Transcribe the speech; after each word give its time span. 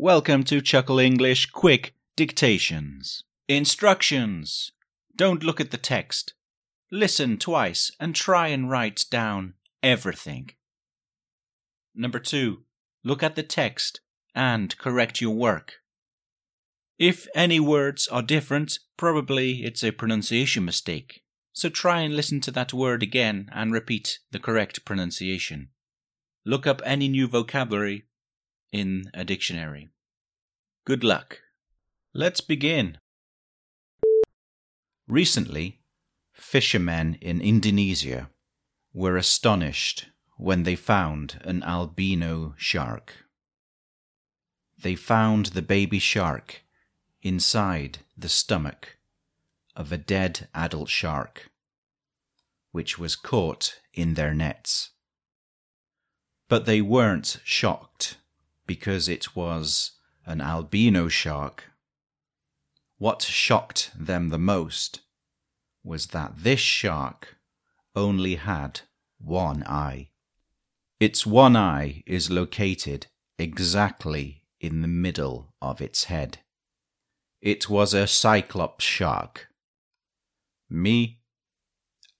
Welcome 0.00 0.44
to 0.44 0.60
Chuckle 0.60 1.00
English 1.00 1.46
Quick 1.46 1.92
Dictations. 2.14 3.24
Instructions. 3.48 4.70
Don't 5.16 5.42
look 5.42 5.60
at 5.60 5.72
the 5.72 5.76
text. 5.76 6.34
Listen 6.92 7.36
twice 7.36 7.90
and 7.98 8.14
try 8.14 8.46
and 8.46 8.70
write 8.70 9.06
down 9.10 9.54
everything. 9.82 10.50
Number 11.96 12.20
two, 12.20 12.58
look 13.02 13.24
at 13.24 13.34
the 13.34 13.42
text 13.42 13.98
and 14.36 14.78
correct 14.78 15.20
your 15.20 15.34
work. 15.34 15.78
If 16.96 17.26
any 17.34 17.58
words 17.58 18.06
are 18.06 18.22
different, 18.22 18.78
probably 18.96 19.64
it's 19.64 19.82
a 19.82 19.90
pronunciation 19.90 20.64
mistake. 20.64 21.24
So 21.52 21.68
try 21.68 22.02
and 22.02 22.14
listen 22.14 22.40
to 22.42 22.52
that 22.52 22.72
word 22.72 23.02
again 23.02 23.48
and 23.52 23.72
repeat 23.72 24.20
the 24.30 24.38
correct 24.38 24.84
pronunciation. 24.84 25.70
Look 26.46 26.68
up 26.68 26.80
any 26.84 27.08
new 27.08 27.26
vocabulary 27.26 28.04
in 28.72 29.10
a 29.14 29.24
dictionary. 29.24 29.88
Good 30.84 31.04
luck. 31.04 31.40
Let's 32.14 32.40
begin. 32.40 32.98
Recently, 35.06 35.80
fishermen 36.32 37.18
in 37.20 37.40
Indonesia 37.40 38.30
were 38.92 39.16
astonished 39.16 40.06
when 40.36 40.62
they 40.62 40.76
found 40.76 41.40
an 41.42 41.62
albino 41.62 42.54
shark. 42.56 43.24
They 44.80 44.94
found 44.94 45.46
the 45.46 45.62
baby 45.62 45.98
shark 45.98 46.62
inside 47.22 47.98
the 48.16 48.28
stomach 48.28 48.98
of 49.74 49.92
a 49.92 49.98
dead 49.98 50.48
adult 50.54 50.88
shark, 50.88 51.50
which 52.70 52.98
was 52.98 53.16
caught 53.16 53.80
in 53.92 54.14
their 54.14 54.34
nets. 54.34 54.90
But 56.48 56.64
they 56.66 56.80
weren't 56.80 57.40
shocked 57.44 58.18
because 58.68 59.08
it 59.08 59.34
was 59.34 59.92
an 60.24 60.40
albino 60.40 61.08
shark. 61.08 61.64
What 62.98 63.22
shocked 63.22 63.90
them 63.98 64.28
the 64.28 64.38
most 64.38 65.00
was 65.82 66.08
that 66.08 66.34
this 66.36 66.60
shark 66.60 67.36
only 67.96 68.36
had 68.36 68.82
one 69.18 69.64
eye. 69.64 70.10
Its 71.00 71.26
one 71.26 71.56
eye 71.56 72.02
is 72.06 72.30
located 72.30 73.06
exactly 73.38 74.42
in 74.60 74.82
the 74.82 74.88
middle 74.88 75.54
of 75.62 75.80
its 75.80 76.04
head. 76.04 76.38
It 77.40 77.70
was 77.70 77.94
a 77.94 78.06
cyclops 78.06 78.84
shark. 78.84 79.48
Me, 80.68 81.20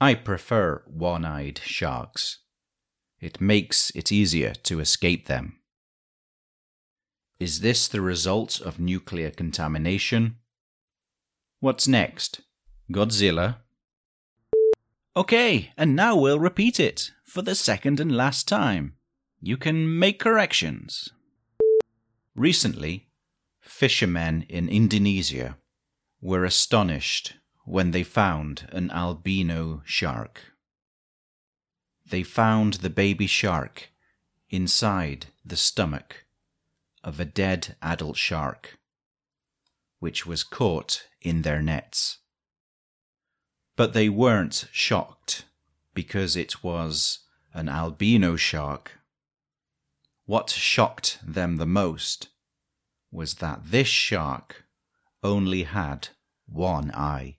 I 0.00 0.14
prefer 0.14 0.82
one 0.86 1.24
eyed 1.24 1.60
sharks. 1.62 2.40
It 3.20 3.40
makes 3.40 3.90
it 3.90 4.10
easier 4.10 4.54
to 4.64 4.80
escape 4.80 5.26
them. 5.28 5.61
Is 7.42 7.58
this 7.58 7.88
the 7.88 8.00
result 8.00 8.60
of 8.60 8.78
nuclear 8.78 9.32
contamination? 9.32 10.36
What's 11.58 11.88
next? 11.88 12.42
Godzilla? 12.92 13.56
Okay, 15.16 15.72
and 15.76 15.96
now 15.96 16.14
we'll 16.14 16.38
repeat 16.38 16.78
it 16.78 17.10
for 17.24 17.42
the 17.42 17.56
second 17.56 17.98
and 17.98 18.16
last 18.16 18.46
time. 18.46 18.94
You 19.40 19.56
can 19.56 19.98
make 19.98 20.20
corrections. 20.20 21.08
Recently, 22.36 23.08
fishermen 23.60 24.46
in 24.48 24.68
Indonesia 24.68 25.58
were 26.20 26.44
astonished 26.44 27.34
when 27.64 27.90
they 27.90 28.04
found 28.04 28.68
an 28.70 28.88
albino 28.92 29.82
shark. 29.84 30.42
They 32.08 32.22
found 32.22 32.74
the 32.74 32.96
baby 33.04 33.26
shark 33.26 33.90
inside 34.48 35.26
the 35.44 35.56
stomach 35.56 36.22
of 37.04 37.18
a 37.18 37.24
dead 37.24 37.76
adult 37.82 38.16
shark, 38.16 38.78
which 39.98 40.26
was 40.26 40.44
caught 40.44 41.06
in 41.20 41.42
their 41.42 41.62
nets. 41.62 42.18
But 43.76 43.92
they 43.92 44.08
weren't 44.08 44.66
shocked 44.70 45.44
because 45.94 46.36
it 46.36 46.62
was 46.62 47.20
an 47.54 47.68
albino 47.68 48.36
shark. 48.36 48.98
What 50.24 50.50
shocked 50.50 51.18
them 51.24 51.56
the 51.56 51.66
most 51.66 52.28
was 53.10 53.34
that 53.34 53.60
this 53.64 53.88
shark 53.88 54.64
only 55.22 55.64
had 55.64 56.08
one 56.46 56.90
eye. 56.92 57.36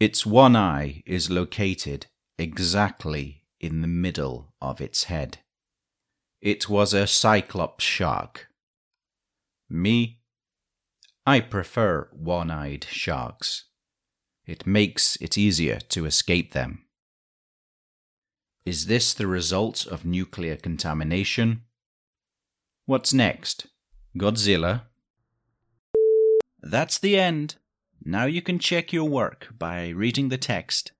Its 0.00 0.26
one 0.26 0.56
eye 0.56 1.02
is 1.06 1.30
located 1.30 2.06
exactly 2.38 3.44
in 3.60 3.80
the 3.80 3.86
middle 3.88 4.52
of 4.60 4.80
its 4.80 5.04
head. 5.04 5.38
It 6.40 6.68
was 6.68 6.92
a 6.92 7.06
cyclops 7.06 7.84
shark. 7.84 8.48
Me, 9.74 10.20
I 11.26 11.40
prefer 11.40 12.08
one 12.12 12.48
eyed 12.48 12.84
sharks. 12.88 13.64
It 14.46 14.68
makes 14.68 15.16
it 15.16 15.36
easier 15.36 15.80
to 15.88 16.06
escape 16.06 16.52
them. 16.52 16.84
Is 18.64 18.86
this 18.86 19.12
the 19.12 19.26
result 19.26 19.84
of 19.84 20.04
nuclear 20.04 20.56
contamination? 20.56 21.62
What's 22.86 23.12
next? 23.12 23.66
Godzilla? 24.16 24.82
That's 26.62 27.00
the 27.00 27.18
end. 27.18 27.56
Now 28.04 28.26
you 28.26 28.42
can 28.42 28.60
check 28.60 28.92
your 28.92 29.08
work 29.08 29.48
by 29.58 29.88
reading 29.88 30.28
the 30.28 30.38
text 30.38 30.92